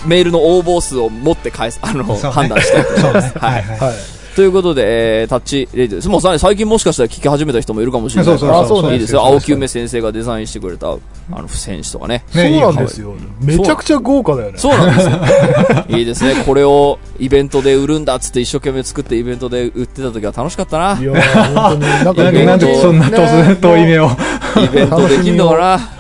[0.06, 3.40] メールの応募数を持って返す、あの、判断したいと思います。
[3.40, 3.54] はい。
[3.54, 4.21] はいはい。
[4.32, 6.10] はいということで、えータッチレディオです。
[6.10, 9.22] もうさ最近もしかしたら聞き始めた人もいるかもしれないからそうそういいですよ。
[9.22, 10.98] 青木梅先生がデザインしてくれた、あ
[11.42, 12.24] の、付箋紙とかね。
[12.32, 13.14] そうねなんですよ。
[13.42, 14.58] めちゃくちゃ豪華だよね。
[14.58, 15.98] そうなんですよ。
[15.98, 16.44] いいですね。
[16.46, 20.98] これをイベントで売るんだっつって一生懸命作ってイベントで売ってた時は楽しかったな。
[21.00, 24.10] いやー本当に、なんかなんで、そんな突然遠い目を。
[24.64, 25.58] イベントできんのか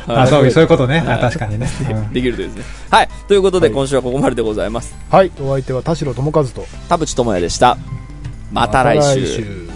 [0.08, 0.22] な。
[0.22, 1.04] あ、そう、そういうことね。
[1.08, 1.70] あ確かにね。
[1.90, 2.64] うんできるといいですね。
[2.90, 3.10] はい。
[3.28, 4.96] ということで、今週はここまででございます。
[5.10, 6.66] はい、お相手は田代智和と。
[6.90, 7.78] 田淵智也でした。
[8.52, 9.71] また来週。